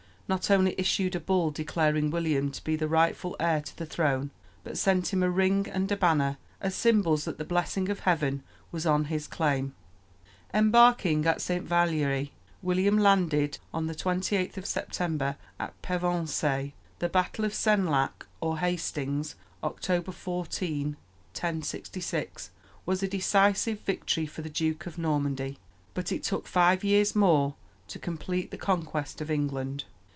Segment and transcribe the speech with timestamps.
[0.33, 4.29] not only issued a bull declaring William to be the rightful heir to the throne,
[4.63, 8.41] but sent him a ring and a banner as symbols that the blessing of heaven
[8.71, 9.75] was on his claim.
[10.53, 11.67] Embarking at St.
[11.67, 12.29] Valéry,
[12.61, 16.73] William landed, on 28th of September, at Pevensey.
[16.99, 20.95] The battle of Senlac or Hastings (October 14,
[21.33, 22.51] 1066),
[22.85, 25.59] was a decisive victory for the Duke of Normandy;
[25.93, 27.55] but it took five years more
[27.89, 29.83] to complete the conquest of England.